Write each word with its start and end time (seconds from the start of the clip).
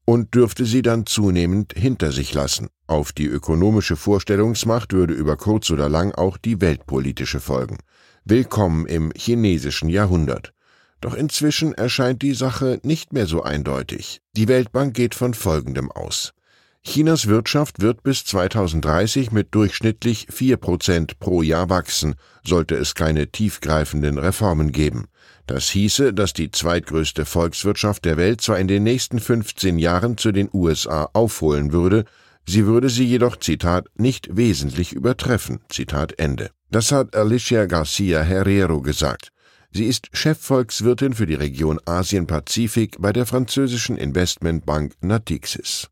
und 0.04 0.36
dürfte 0.36 0.66
sie 0.66 0.82
dann 0.82 1.06
zunehmend 1.06 1.76
hinter 1.78 2.12
sich 2.12 2.34
lassen. 2.34 2.68
Auf 2.88 3.14
die 3.14 3.28
ökonomische 3.28 3.96
Vorstellungsmacht 3.96 4.92
würde 4.92 5.14
über 5.14 5.38
kurz 5.38 5.70
oder 5.70 5.88
lang 5.88 6.12
auch 6.14 6.36
die 6.38 6.60
weltpolitische 6.60 7.40
folgen. 7.40 7.78
Willkommen 8.26 8.86
im 8.86 9.14
chinesischen 9.16 9.88
Jahrhundert. 9.88 10.52
Doch 11.00 11.14
inzwischen 11.14 11.74
erscheint 11.74 12.22
die 12.22 12.34
Sache 12.34 12.82
nicht 12.84 13.14
mehr 13.14 13.28
so 13.28 13.44
eindeutig. 13.44 14.20
Die 14.36 14.50
Weltbank 14.50 14.94
geht 14.94 15.16
von 15.16 15.34
Folgendem 15.34 15.90
aus. 15.90 16.34
Chinas 16.92 17.28
Wirtschaft 17.28 17.84
wird 17.84 18.02
bis 18.02 18.26
2030 18.26 19.32
mit 19.32 19.54
durchschnittlich 19.54 20.26
4 20.32 20.58
Prozent 20.58 21.20
pro 21.20 21.44
Jahr 21.44 21.70
wachsen, 21.70 22.16
sollte 22.44 22.74
es 22.74 22.96
keine 22.96 23.28
tiefgreifenden 23.28 24.18
Reformen 24.18 24.72
geben. 24.72 25.06
Das 25.46 25.70
hieße, 25.70 26.16
dass 26.16 26.34
die 26.34 26.50
zweitgrößte 26.50 27.26
Volkswirtschaft 27.26 28.06
der 28.06 28.18
Welt 28.18 28.42
zwar 28.42 28.58
in 28.58 28.68
den 28.68 28.82
nächsten 28.82 29.20
15 29.20 29.78
Jahren 29.78 30.18
zu 30.18 30.32
den 30.32 30.50
USA 30.52 31.08
aufholen 31.14 31.74
würde, 31.74 32.06
sie 32.48 32.66
würde 32.66 32.90
sie 32.90 33.06
jedoch, 33.06 33.38
Zitat, 33.38 33.86
nicht 33.94 34.36
wesentlich 34.36 34.92
übertreffen, 34.92 35.60
Zitat 35.70 36.18
Ende. 36.18 36.50
Das 36.72 36.92
hat 36.92 37.16
Alicia 37.16 37.68
Garcia 37.68 38.24
Herrero 38.24 38.82
gesagt. 38.82 39.30
Sie 39.72 39.86
ist 39.86 40.08
Chefvolkswirtin 40.12 41.14
für 41.14 41.28
die 41.28 41.36
Region 41.36 41.80
Asien-Pazifik 41.86 42.96
bei 42.98 43.14
der 43.14 43.28
französischen 43.28 43.96
Investmentbank 43.96 44.94
Natixis. 45.02 45.88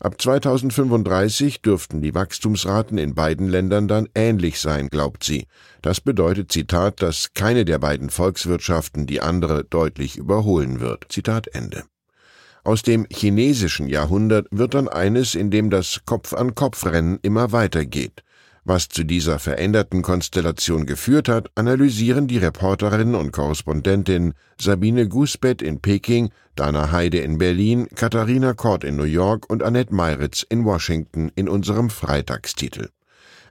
Ab 0.00 0.20
2035 0.20 1.60
dürften 1.60 2.00
die 2.00 2.14
Wachstumsraten 2.14 2.98
in 2.98 3.16
beiden 3.16 3.48
Ländern 3.48 3.88
dann 3.88 4.08
ähnlich 4.14 4.60
sein, 4.60 4.88
glaubt 4.90 5.24
sie. 5.24 5.46
Das 5.82 6.00
bedeutet, 6.00 6.52
Zitat, 6.52 7.02
dass 7.02 7.34
keine 7.34 7.64
der 7.64 7.80
beiden 7.80 8.08
Volkswirtschaften 8.08 9.06
die 9.06 9.20
andere 9.20 9.64
deutlich 9.64 10.16
überholen 10.16 10.78
wird. 10.78 11.06
Zitat 11.08 11.48
Ende. 11.48 11.82
Aus 12.62 12.82
dem 12.82 13.06
chinesischen 13.10 13.88
Jahrhundert 13.88 14.46
wird 14.52 14.74
dann 14.74 14.88
eines, 14.88 15.34
in 15.34 15.50
dem 15.50 15.68
das 15.68 16.02
Kopf-an-Kopf-Rennen 16.06 17.18
immer 17.22 17.50
weitergeht. 17.50 18.22
Was 18.70 18.90
zu 18.90 19.02
dieser 19.02 19.38
veränderten 19.38 20.02
Konstellation 20.02 20.84
geführt 20.84 21.30
hat, 21.30 21.50
analysieren 21.54 22.26
die 22.26 22.36
Reporterin 22.36 23.14
und 23.14 23.32
Korrespondentin 23.32 24.34
Sabine 24.60 25.08
Gusbett 25.08 25.62
in 25.62 25.80
Peking, 25.80 26.28
Dana 26.54 26.92
Heide 26.92 27.16
in 27.16 27.38
Berlin, 27.38 27.88
Katharina 27.94 28.52
Kort 28.52 28.84
in 28.84 28.96
New 28.96 29.04
York 29.04 29.48
und 29.48 29.62
Annette 29.62 29.94
Meiritz 29.94 30.44
in 30.50 30.66
Washington 30.66 31.32
in 31.34 31.48
unserem 31.48 31.88
Freitagstitel. 31.88 32.90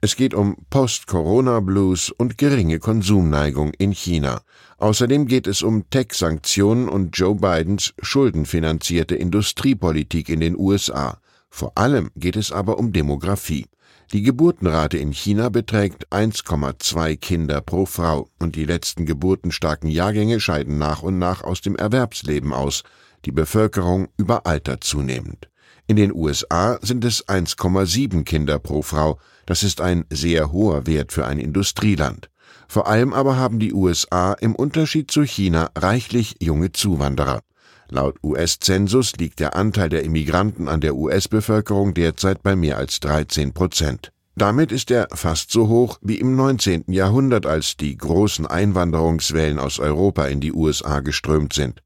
Es 0.00 0.14
geht 0.14 0.34
um 0.34 0.56
Post-Corona-Blues 0.70 2.12
und 2.12 2.38
geringe 2.38 2.78
Konsumneigung 2.78 3.72
in 3.76 3.90
China. 3.90 4.42
Außerdem 4.76 5.26
geht 5.26 5.48
es 5.48 5.62
um 5.62 5.90
Tech-Sanktionen 5.90 6.88
und 6.88 7.18
Joe 7.18 7.34
Bidens 7.34 7.92
schuldenfinanzierte 8.00 9.16
Industriepolitik 9.16 10.28
in 10.28 10.38
den 10.38 10.56
USA. 10.56 11.18
Vor 11.50 11.76
allem 11.76 12.12
geht 12.14 12.36
es 12.36 12.52
aber 12.52 12.78
um 12.78 12.92
Demografie. 12.92 13.66
Die 14.12 14.22
Geburtenrate 14.22 14.96
in 14.96 15.12
China 15.12 15.50
beträgt 15.50 16.08
1,2 16.10 17.18
Kinder 17.18 17.60
pro 17.60 17.84
Frau 17.84 18.30
und 18.38 18.56
die 18.56 18.64
letzten 18.64 19.04
geburtenstarken 19.04 19.90
Jahrgänge 19.90 20.40
scheiden 20.40 20.78
nach 20.78 21.02
und 21.02 21.18
nach 21.18 21.42
aus 21.42 21.60
dem 21.60 21.76
Erwerbsleben 21.76 22.54
aus, 22.54 22.84
die 23.26 23.32
Bevölkerung 23.32 24.08
überaltert 24.16 24.82
zunehmend. 24.82 25.50
In 25.86 25.96
den 25.96 26.14
USA 26.14 26.78
sind 26.80 27.04
es 27.04 27.28
1,7 27.28 28.24
Kinder 28.24 28.58
pro 28.58 28.80
Frau, 28.80 29.18
das 29.44 29.62
ist 29.62 29.82
ein 29.82 30.06
sehr 30.08 30.52
hoher 30.52 30.86
Wert 30.86 31.12
für 31.12 31.26
ein 31.26 31.38
Industrieland. 31.38 32.30
Vor 32.66 32.86
allem 32.86 33.12
aber 33.12 33.36
haben 33.36 33.58
die 33.58 33.74
USA 33.74 34.32
im 34.32 34.54
Unterschied 34.54 35.10
zu 35.10 35.22
China 35.22 35.70
reichlich 35.76 36.36
junge 36.40 36.72
Zuwanderer. 36.72 37.42
Laut 37.90 38.16
US-Zensus 38.22 39.16
liegt 39.16 39.40
der 39.40 39.56
Anteil 39.56 39.88
der 39.88 40.04
Immigranten 40.04 40.68
an 40.68 40.80
der 40.80 40.94
US-Bevölkerung 40.94 41.94
derzeit 41.94 42.42
bei 42.42 42.54
mehr 42.54 42.76
als 42.76 43.00
13 43.00 43.54
Prozent. 43.54 44.12
Damit 44.36 44.70
ist 44.70 44.90
er 44.90 45.08
fast 45.14 45.50
so 45.50 45.68
hoch 45.68 45.98
wie 46.00 46.16
im 46.16 46.36
19. 46.36 46.84
Jahrhundert, 46.88 47.46
als 47.46 47.76
die 47.76 47.96
großen 47.96 48.46
Einwanderungswellen 48.46 49.58
aus 49.58 49.80
Europa 49.80 50.26
in 50.26 50.40
die 50.40 50.52
USA 50.52 51.00
geströmt 51.00 51.54
sind. 51.54 51.82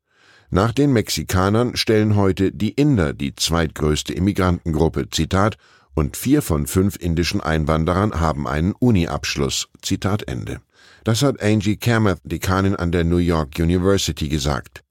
Nach 0.50 0.72
den 0.72 0.92
Mexikanern 0.92 1.76
stellen 1.76 2.14
heute 2.14 2.52
die 2.52 2.72
Inder 2.72 3.14
die 3.14 3.34
zweitgrößte 3.34 4.12
Immigrantengruppe, 4.12 5.08
Zitat, 5.08 5.56
und 5.94 6.16
vier 6.16 6.42
von 6.42 6.66
fünf 6.66 6.96
indischen 6.96 7.40
Einwanderern 7.40 8.20
haben 8.20 8.46
einen 8.46 8.72
Uni-Abschluss, 8.72 9.69
Zitat 9.80 10.28
Ende. 10.28 10.60
Das 11.04 11.22
hat 11.22 11.42
Angie 11.42 11.76
Kamath, 11.76 12.20
Dekanin 12.24 12.76
an 12.76 12.92
der 12.92 13.04
New 13.04 13.16
York 13.16 13.58
University, 13.58 14.28
gesagt. 14.28 14.82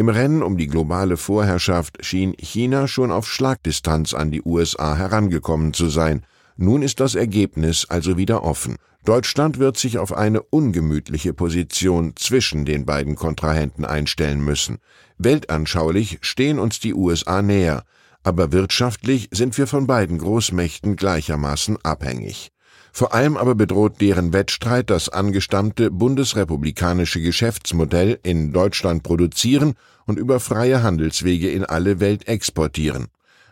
Im 0.00 0.08
Rennen 0.08 0.44
um 0.44 0.56
die 0.56 0.68
globale 0.68 1.16
Vorherrschaft 1.16 2.04
schien 2.04 2.32
China 2.38 2.86
schon 2.86 3.10
auf 3.10 3.28
Schlagdistanz 3.28 4.14
an 4.14 4.30
die 4.30 4.42
USA 4.42 4.96
herangekommen 4.96 5.74
zu 5.74 5.88
sein. 5.88 6.24
Nun 6.56 6.82
ist 6.82 7.00
das 7.00 7.16
Ergebnis 7.16 7.84
also 7.88 8.16
wieder 8.16 8.44
offen. 8.44 8.76
Deutschland 9.04 9.58
wird 9.58 9.76
sich 9.76 9.98
auf 9.98 10.12
eine 10.12 10.40
ungemütliche 10.40 11.34
Position 11.34 12.12
zwischen 12.14 12.64
den 12.64 12.86
beiden 12.86 13.16
Kontrahenten 13.16 13.84
einstellen 13.84 14.40
müssen. 14.40 14.78
Weltanschaulich 15.18 16.18
stehen 16.20 16.60
uns 16.60 16.78
die 16.78 16.94
USA 16.94 17.42
näher, 17.42 17.82
aber 18.22 18.52
wirtschaftlich 18.52 19.28
sind 19.32 19.58
wir 19.58 19.66
von 19.66 19.88
beiden 19.88 20.18
Großmächten 20.18 20.94
gleichermaßen 20.94 21.76
abhängig. 21.82 22.52
Vor 22.92 23.14
allem 23.14 23.36
aber 23.36 23.54
bedroht 23.54 24.00
deren 24.00 24.32
Wettstreit 24.32 24.90
das 24.90 25.08
angestammte 25.08 25.90
bundesrepublikanische 25.90 27.20
Geschäftsmodell 27.20 28.18
in 28.22 28.52
Deutschland 28.52 29.02
produzieren 29.02 29.74
und 30.06 30.18
über 30.18 30.40
freie 30.40 30.82
Handelswege 30.82 31.50
in 31.50 31.64
alle 31.64 32.00
Welt 32.00 32.26
exportieren. 32.26 33.08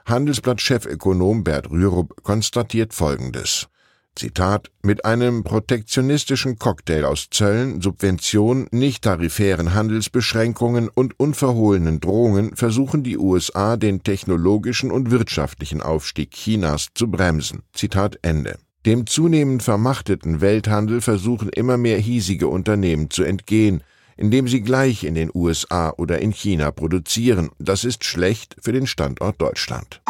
Handelsblatt-Chefökonom 0.07 1.45
Bert 1.45 1.71
Rürup 1.71 2.23
konstatiert 2.23 2.95
Folgendes. 2.95 3.69
Zitat, 4.17 4.71
mit 4.83 5.05
einem 5.05 5.45
protektionistischen 5.45 6.59
Cocktail 6.59 7.05
aus 7.05 7.29
Zöllen, 7.31 7.83
Subventionen, 7.83 8.67
nicht 8.71 9.05
tarifären 9.05 9.75
Handelsbeschränkungen 9.75 10.89
und 10.89 11.21
unverhohlenen 11.21 12.01
Drohungen 12.01 12.57
versuchen 12.57 13.03
die 13.03 13.19
USA 13.19 13.77
den 13.77 14.03
technologischen 14.03 14.91
und 14.91 15.11
wirtschaftlichen 15.11 15.83
Aufstieg 15.83 16.31
Chinas 16.31 16.89
zu 16.95 17.11
bremsen. 17.11 17.63
Zitat 17.75 18.19
Ende. 18.23 18.59
Dem 18.87 19.05
zunehmend 19.09 19.65
vermachteten 19.65 20.41
Welthandel 20.41 21.01
versuchen 21.01 21.49
immer 21.49 21.77
mehr 21.77 21.99
hiesige 21.99 22.47
Unternehmen 22.47 23.11
zu 23.11 23.25
entgehen. 23.25 23.83
indem 24.19 24.49
sie 24.49 24.63
gleich 24.63 25.05
in 25.05 25.15
den 25.15 25.31
USA 25.35 25.91
oder 25.91 26.21
in 26.21 26.33
China 26.33 26.71
produzieren. 26.71 27.51
Das 27.59 27.85
ist 27.85 28.03
schlecht 28.03 28.57
für 28.63 28.73
den 28.73 28.87
Standort 28.87 29.39
Deutschland. 29.43 30.01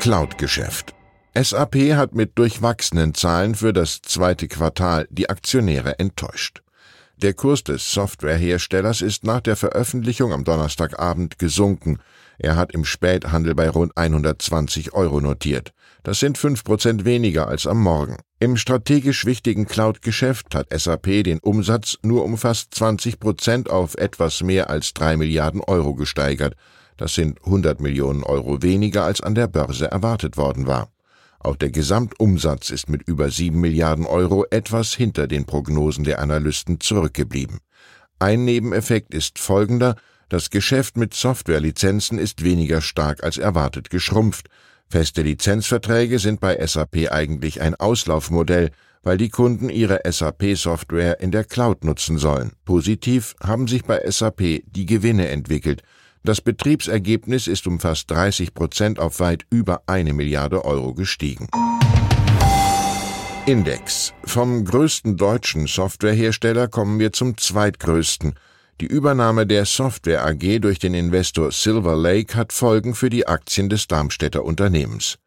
Cloud-Geschäft. 0.00 0.92
SAP 1.40 1.94
hat 1.94 2.14
mit 2.16 2.36
durchwachsenen 2.36 3.14
Zahlen 3.14 3.54
für 3.54 3.72
das 3.72 4.02
zweite 4.02 4.48
Quartal 4.48 5.06
die 5.10 5.30
Aktionäre 5.30 6.00
enttäuscht. 6.00 6.62
Der 7.16 7.34
Kurs 7.34 7.62
des 7.62 7.92
Softwareherstellers 7.92 9.02
ist 9.02 9.24
nach 9.24 9.40
der 9.40 9.54
Veröffentlichung 9.54 10.32
am 10.32 10.42
Donnerstagabend 10.42 11.38
gesunken. 11.38 11.98
Er 12.42 12.56
hat 12.56 12.72
im 12.72 12.86
Späthandel 12.86 13.54
bei 13.54 13.68
rund 13.68 13.92
120 13.98 14.94
Euro 14.94 15.20
notiert. 15.20 15.74
Das 16.02 16.20
sind 16.20 16.38
fünf 16.38 16.64
Prozent 16.64 17.04
weniger 17.04 17.48
als 17.48 17.66
am 17.66 17.82
Morgen. 17.82 18.16
Im 18.38 18.56
strategisch 18.56 19.26
wichtigen 19.26 19.66
Cloud-Geschäft 19.66 20.54
hat 20.54 20.68
SAP 20.74 21.22
den 21.22 21.40
Umsatz 21.40 21.98
nur 22.00 22.24
um 22.24 22.38
fast 22.38 22.74
20 22.74 23.20
Prozent 23.20 23.68
auf 23.68 23.94
etwas 23.96 24.42
mehr 24.42 24.70
als 24.70 24.94
drei 24.94 25.18
Milliarden 25.18 25.60
Euro 25.60 25.94
gesteigert. 25.94 26.54
Das 26.96 27.14
sind 27.14 27.44
100 27.44 27.78
Millionen 27.82 28.22
Euro 28.22 28.62
weniger 28.62 29.04
als 29.04 29.20
an 29.20 29.34
der 29.34 29.46
Börse 29.46 29.90
erwartet 29.90 30.38
worden 30.38 30.66
war. 30.66 30.88
Auch 31.40 31.56
der 31.56 31.70
Gesamtumsatz 31.70 32.70
ist 32.70 32.88
mit 32.88 33.02
über 33.06 33.30
sieben 33.30 33.60
Milliarden 33.60 34.06
Euro 34.06 34.46
etwas 34.50 34.94
hinter 34.94 35.26
den 35.26 35.44
Prognosen 35.44 36.04
der 36.04 36.20
Analysten 36.20 36.80
zurückgeblieben. 36.80 37.58
Ein 38.18 38.46
Nebeneffekt 38.46 39.12
ist 39.12 39.38
folgender, 39.38 39.96
das 40.30 40.48
Geschäft 40.48 40.96
mit 40.96 41.12
Softwarelizenzen 41.12 42.18
ist 42.18 42.42
weniger 42.42 42.80
stark 42.80 43.22
als 43.22 43.36
erwartet 43.36 43.90
geschrumpft. 43.90 44.46
Feste 44.88 45.22
Lizenzverträge 45.22 46.18
sind 46.18 46.40
bei 46.40 46.64
SAP 46.66 47.12
eigentlich 47.12 47.60
ein 47.60 47.74
Auslaufmodell, 47.74 48.70
weil 49.02 49.18
die 49.18 49.28
Kunden 49.28 49.68
ihre 49.68 50.00
SAP-Software 50.10 51.20
in 51.20 51.32
der 51.32 51.44
Cloud 51.44 51.84
nutzen 51.84 52.16
sollen. 52.16 52.52
Positiv 52.64 53.34
haben 53.42 53.66
sich 53.66 53.84
bei 53.84 54.00
SAP 54.08 54.62
die 54.66 54.86
Gewinne 54.86 55.28
entwickelt, 55.28 55.82
das 56.22 56.42
Betriebsergebnis 56.42 57.46
ist 57.46 57.66
um 57.66 57.80
fast 57.80 58.10
30 58.10 58.52
Prozent 58.52 58.98
auf 58.98 59.20
weit 59.20 59.46
über 59.48 59.82
eine 59.86 60.12
Milliarde 60.12 60.66
Euro 60.66 60.92
gestiegen. 60.92 61.48
Index. 63.46 64.12
Vom 64.24 64.66
größten 64.66 65.16
deutschen 65.16 65.66
Softwarehersteller 65.66 66.68
kommen 66.68 66.98
wir 66.98 67.12
zum 67.12 67.38
zweitgrößten. 67.38 68.34
Die 68.80 68.86
Übernahme 68.86 69.46
der 69.46 69.66
Software 69.66 70.24
AG 70.24 70.60
durch 70.60 70.78
den 70.78 70.94
Investor 70.94 71.52
Silver 71.52 71.94
Lake 71.96 72.34
hat 72.34 72.50
Folgen 72.50 72.94
für 72.94 73.10
die 73.10 73.26
Aktien 73.26 73.68
des 73.68 73.88
Darmstädter 73.88 74.42
Unternehmens. 74.42 75.18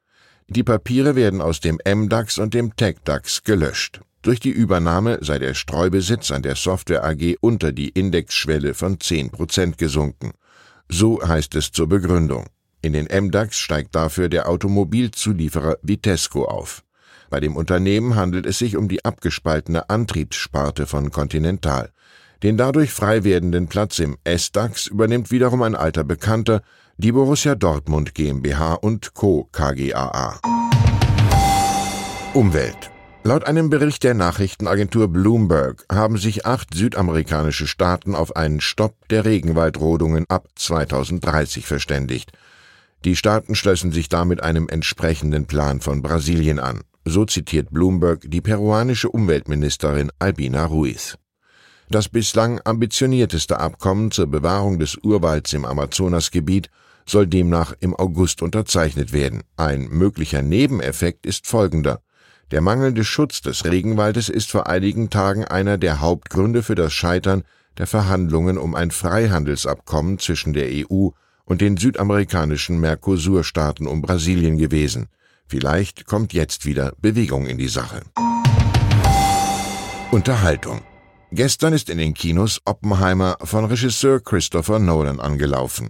Die 0.47 0.63
Papiere 0.63 1.15
werden 1.15 1.39
aus 1.39 1.59
dem 1.59 1.77
MDAX 1.85 2.39
und 2.39 2.55
dem 2.55 2.75
TechDAX 2.75 3.44
gelöscht. 3.44 4.01
Durch 4.23 4.39
die 4.39 4.50
Übernahme 4.50 5.19
sei 5.21 5.38
der 5.38 5.53
Streubesitz 5.53 6.31
an 6.31 6.41
der 6.41 6.55
Software 6.55 7.03
AG 7.03 7.35
unter 7.41 7.71
die 7.71 7.89
Indexschwelle 7.89 8.73
von 8.73 9.00
10 9.00 9.29
Prozent 9.29 9.77
gesunken. 9.77 10.31
So 10.89 11.21
heißt 11.21 11.53
es 11.53 11.71
zur 11.71 11.88
Begründung. 11.88 12.47
In 12.81 12.94
den 12.94 13.06
MDAX 13.06 13.59
steigt 13.59 13.94
dafür 13.94 14.29
der 14.29 14.49
Automobilzulieferer 14.49 15.77
Vitesco 15.83 16.45
auf. 16.45 16.83
Bei 17.29 17.39
dem 17.39 17.56
Unternehmen 17.56 18.15
handelt 18.15 18.47
es 18.47 18.57
sich 18.57 18.77
um 18.77 18.88
die 18.88 19.06
abgespaltene 19.06 19.91
Antriebssparte 19.91 20.88
von 20.88 21.11
Continental. 21.11 21.91
Den 22.44 22.57
dadurch 22.57 22.92
frei 22.92 23.24
werdenden 23.24 23.68
Platz 23.68 24.00
im 24.00 24.18
S-DAX 24.25 24.88
übernimmt 24.88 25.31
wiederum 25.31 25.62
ein 25.62 25.75
alter 25.75 26.04
Bekannter, 26.04 26.62
die 26.98 27.13
Borussia 27.13 27.56
Dortmund 27.56 28.13
GmbH 28.13 28.74
und 28.74 29.13
Co. 29.13 29.48
KGaA. 29.54 30.42
Umwelt 32.34 32.92
Laut 33.24 33.45
einem 33.45 33.69
Bericht 33.69 34.04
der 34.04 34.13
Nachrichtenagentur 34.16 35.07
Bloomberg 35.07 35.86
haben 35.90 36.18
sich 36.18 36.45
acht 36.45 36.74
südamerikanische 36.74 37.68
Staaten 37.68 38.16
auf 38.16 38.36
einen 38.36 38.60
Stopp 38.60 39.07
der 39.07 39.24
Regenwaldrodungen 39.24 40.25
ab 40.28 40.50
2030 40.56 41.66
verständigt. 41.66 42.34
Die 43.06 43.16
Staaten 43.16 43.56
schlössen 43.56 43.94
sich 43.94 44.10
damit 44.10 44.44
einem 44.44 44.68
entsprechenden 44.68 45.45
Plan 45.45 45.80
von 45.80 46.01
Brasilien 46.01 46.60
an. 46.60 46.81
So 47.06 47.24
zitiert 47.24 47.72
Bloomberg 47.72 48.25
die 48.25 48.42
peruanische 48.42 49.10
Umweltministerin 49.10 50.12
Albina 50.19 50.66
Ruiz. 50.66 51.18
Das 51.94 52.10
bislang 52.10 52.60
ambitionierteste 52.66 53.60
Abkommen 53.60 54.10
zur 54.10 54.25
Bewahrung 54.25 54.80
des 54.80 54.98
Urwalds 55.04 55.54
im 55.54 55.63
Amazonasgebiet 55.63 56.72
soll 57.06 57.28
demnach 57.28 57.75
im 57.81 57.95
August 57.95 58.42
unterzeichnet 58.42 59.13
werden. 59.13 59.44
Ein 59.57 59.90
möglicher 59.90 60.42
Nebeneffekt 60.42 61.28
ist 61.28 61.45
folgender. 61.45 62.01
Der 62.50 62.62
mangelnde 62.62 63.04
Schutz 63.04 63.42
des 63.42 63.66
Regenwaldes 63.66 64.30
ist 64.30 64.50
vor 64.50 64.66
einigen 64.66 65.12
Tagen 65.12 65.45
einer 65.45 65.78
der 65.78 66.01
Hauptgründe 66.01 66.63
für 66.63 66.74
das 66.74 66.94
Scheitern 66.94 67.44
der 67.78 67.86
Verhandlungen 67.86 68.57
um 68.57 68.74
ein 68.74 68.90
Freihandelsabkommen 68.90 70.18
zwischen 70.18 70.54
der 70.54 70.69
EU 70.72 71.10
und 71.45 71.62
den 71.62 71.78
südamerikanischen 71.78 72.80
Mercosur-Staaten 72.80 73.86
um 73.86 74.01
Brasilien 74.01 74.57
gewesen. 74.57 75.10
Vielleicht 75.45 76.07
kommt 76.07 76.34
jetzt 76.34 76.66
wieder 76.66 76.94
Bewegung 77.00 77.45
in 77.45 77.60
die 77.60 77.68
Sache. 77.68 78.01
Unterhaltung. 80.10 80.81
Gestern 81.35 81.74
ist 81.74 81.89
in 81.89 81.97
den 81.97 82.13
Kinos 82.13 82.62
Oppenheimer 82.63 83.38
von 83.41 83.65
Regisseur 83.65 84.19
Christopher 84.19 84.77
Nolan 84.77 85.19
angelaufen. 85.19 85.89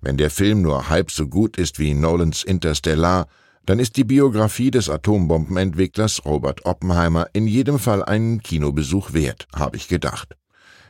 Wenn 0.00 0.16
der 0.16 0.30
Film 0.30 0.62
nur 0.62 0.88
halb 0.88 1.10
so 1.10 1.28
gut 1.28 1.58
ist 1.58 1.78
wie 1.78 1.92
Nolans 1.92 2.42
Interstellar, 2.42 3.26
dann 3.66 3.80
ist 3.80 3.98
die 3.98 4.04
Biografie 4.04 4.70
des 4.70 4.88
Atombombenentwicklers 4.88 6.24
Robert 6.24 6.64
Oppenheimer 6.64 7.26
in 7.34 7.46
jedem 7.46 7.78
Fall 7.78 8.02
einen 8.02 8.42
Kinobesuch 8.42 9.12
wert, 9.12 9.46
habe 9.54 9.76
ich 9.76 9.88
gedacht. 9.88 10.38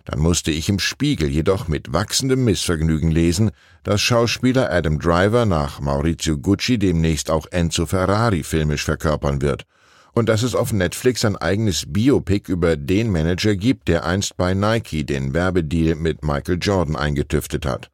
Dann 0.04 0.20
musste 0.20 0.52
ich 0.52 0.68
im 0.68 0.78
Spiegel 0.78 1.28
jedoch 1.28 1.66
mit 1.66 1.92
wachsendem 1.92 2.44
Missvergnügen 2.44 3.10
lesen, 3.10 3.50
dass 3.82 4.00
Schauspieler 4.00 4.70
Adam 4.70 5.00
Driver 5.00 5.44
nach 5.44 5.80
Maurizio 5.80 6.38
Gucci 6.38 6.78
demnächst 6.78 7.32
auch 7.32 7.46
Enzo 7.50 7.84
Ferrari 7.84 8.44
filmisch 8.44 8.84
verkörpern 8.84 9.42
wird 9.42 9.66
und 10.12 10.28
dass 10.28 10.42
es 10.42 10.54
auf 10.54 10.72
Netflix 10.72 11.24
ein 11.24 11.36
eigenes 11.36 11.84
Biopic 11.86 12.50
über 12.50 12.76
den 12.76 13.10
Manager 13.10 13.54
gibt, 13.54 13.88
der 13.88 14.04
einst 14.04 14.36
bei 14.36 14.54
Nike 14.54 15.04
den 15.04 15.34
Werbedeal 15.34 15.94
mit 15.94 16.24
Michael 16.24 16.58
Jordan 16.60 16.96
eingetüftet 16.96 17.66
hat 17.66 17.90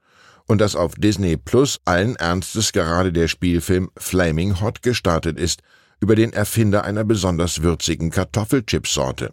und 0.46 0.60
dass 0.60 0.76
auf 0.76 0.94
Disney 0.94 1.36
Plus 1.36 1.80
allen 1.84 2.16
Ernstes 2.16 2.72
gerade 2.72 3.12
der 3.12 3.28
Spielfilm 3.28 3.90
Flaming 3.96 4.60
Hot 4.60 4.82
gestartet 4.82 5.38
ist, 5.38 5.62
über 6.00 6.16
den 6.16 6.32
Erfinder 6.32 6.84
einer 6.84 7.04
besonders 7.04 7.62
würzigen 7.62 8.10
Kartoffelchipsorte. 8.10 9.32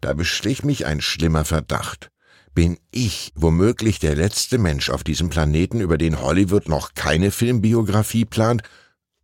Da 0.00 0.14
beschlich 0.14 0.64
mich 0.64 0.86
ein 0.86 1.00
schlimmer 1.00 1.44
Verdacht. 1.44 2.10
Bin 2.54 2.78
ich 2.90 3.32
womöglich 3.34 3.98
der 3.98 4.16
letzte 4.16 4.58
Mensch 4.58 4.90
auf 4.90 5.04
diesem 5.04 5.28
Planeten, 5.28 5.80
über 5.80 5.98
den 5.98 6.20
Hollywood 6.20 6.68
noch 6.68 6.94
keine 6.94 7.30
Filmbiografie 7.30 8.24
plant? 8.24 8.62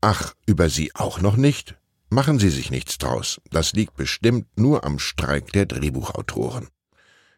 Ach, 0.00 0.34
über 0.46 0.68
Sie 0.68 0.94
auch 0.94 1.20
noch 1.20 1.36
nicht? 1.36 1.74
Machen 2.14 2.38
Sie 2.38 2.50
sich 2.50 2.70
nichts 2.70 2.96
draus. 2.98 3.40
Das 3.50 3.72
liegt 3.72 3.96
bestimmt 3.96 4.46
nur 4.56 4.84
am 4.84 5.00
Streik 5.00 5.50
der 5.50 5.66
Drehbuchautoren. 5.66 6.68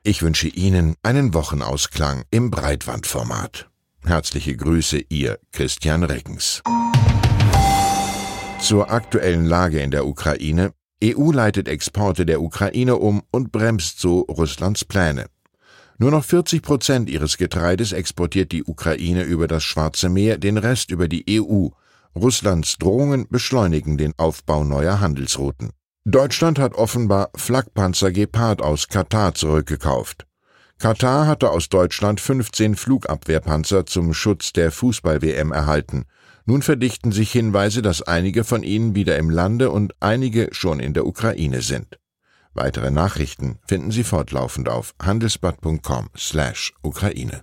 Ich 0.02 0.21
wünsche 0.21 0.49
Ihnen 0.49 0.97
einen 1.02 1.33
Wochenausklang 1.33 2.25
im 2.30 2.50
Breitwandformat. 2.50 3.71
Herzliche 4.04 4.54
Grüße, 4.54 4.99
Ihr 5.09 5.38
Christian 5.50 6.04
Reckens. 6.04 6.62
Zur 8.61 8.90
aktuellen 8.90 9.47
Lage 9.47 9.80
in 9.80 9.92
der 9.92 10.06
Ukraine. 10.06 10.75
EU 11.02 11.33
leitet 11.33 11.68
Exporte 11.68 12.26
der 12.26 12.42
Ukraine 12.42 12.97
um 12.97 13.23
und 13.30 13.52
bremst 13.52 13.99
so 13.99 14.26
Russlands 14.28 14.85
Pläne. 14.85 15.30
Nur 15.97 16.11
noch 16.11 16.25
40 16.25 16.61
Prozent 16.61 17.09
ihres 17.09 17.38
Getreides 17.38 17.92
exportiert 17.92 18.52
die 18.52 18.64
Ukraine 18.64 19.23
über 19.23 19.49
das 19.49 19.64
Schwarze 19.64 20.11
Meer, 20.11 20.37
den 20.37 20.59
Rest 20.59 20.90
über 20.90 21.09
die 21.09 21.25
EU. 21.40 21.68
Russlands 22.17 22.79
Drohungen 22.79 23.27
beschleunigen 23.29 23.99
den 23.99 24.15
Aufbau 24.17 24.65
neuer 24.65 25.01
Handelsrouten. 25.01 25.69
Deutschland 26.07 26.59
hat 26.59 26.75
offenbar 26.75 27.29
Flakpanzer 27.37 28.11
Gepard 28.11 28.63
aus 28.63 28.89
Katar 28.89 29.35
zurückgekauft. 29.35 30.27
Katar 30.79 31.27
hatte 31.27 31.51
aus 31.51 31.69
Deutschland 31.69 32.19
15 32.21 32.75
Flugabwehrpanzer 32.75 33.85
zum 33.87 34.15
Schutz 34.15 34.55
der 34.55 34.73
Fußball-WM 34.73 35.53
erhalten. 35.53 36.07
Nun 36.47 36.63
verdichten 36.63 37.13
sich 37.13 37.31
Hinweise, 37.33 37.83
dass 37.83 38.01
einige 38.03 38.45
von 38.45 38.63
ihnen 38.63 38.95
wieder 38.95 39.19
im 39.19 39.29
Lande 39.29 39.71
und 39.71 39.93
einige 40.01 40.49
schon 40.53 40.81
in 40.81 40.95
der 40.95 41.07
Ukraine 41.07 41.61
sind. 41.61 41.99
Weitere 42.55 42.91
Nachrichten 42.91 43.59
finden 43.67 43.91
Sie 43.91 44.05
fortlaufend 44.05 44.71
auf 44.71 44.95
handelsblatt.com/Ukraine. 45.03 47.43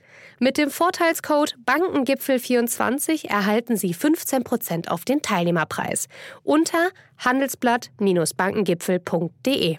Mit 0.43 0.57
dem 0.57 0.71
Vorteilscode 0.71 1.55
Bankengipfel24 1.67 3.29
erhalten 3.29 3.77
Sie 3.77 3.93
15% 3.93 4.87
auf 4.87 5.05
den 5.05 5.21
Teilnehmerpreis 5.21 6.07
unter 6.41 6.89
handelsblatt-bankengipfel.de. 7.19 9.77